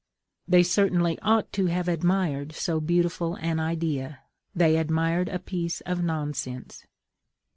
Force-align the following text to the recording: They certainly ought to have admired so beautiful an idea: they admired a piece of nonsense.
They 0.47 0.63
certainly 0.63 1.19
ought 1.21 1.51
to 1.53 1.67
have 1.67 1.87
admired 1.87 2.53
so 2.53 2.79
beautiful 2.79 3.35
an 3.35 3.59
idea: 3.59 4.21
they 4.55 4.77
admired 4.77 5.29
a 5.29 5.37
piece 5.37 5.81
of 5.81 6.01
nonsense. 6.03 6.87